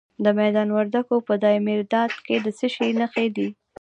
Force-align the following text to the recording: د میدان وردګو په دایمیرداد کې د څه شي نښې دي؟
د 0.23 0.25
میدان 0.39 0.67
وردګو 0.77 1.15
په 1.27 1.33
دایمیرداد 1.43 2.11
کې 2.25 2.35
د 2.45 2.47
څه 2.57 2.67
شي 2.75 2.89
نښې 2.99 3.27
دي؟ 3.35 3.47